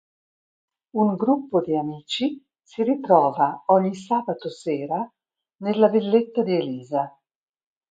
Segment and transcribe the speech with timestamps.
[0.95, 5.07] Un gruppo di amici si ritrova ogni sabato sera
[5.57, 7.15] nella villetta di Elisa.